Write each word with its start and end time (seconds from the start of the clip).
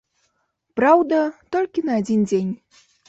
Праўда, 0.79 1.19
толькі 1.57 1.85
на 1.91 2.01
адзін 2.05 2.25
дзень. 2.31 2.51